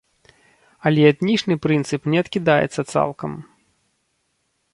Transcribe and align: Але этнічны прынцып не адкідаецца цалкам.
Але 0.89 1.01
этнічны 1.11 1.57
прынцып 1.65 2.01
не 2.15 2.25
адкідаецца 2.25 2.81
цалкам. 2.93 3.31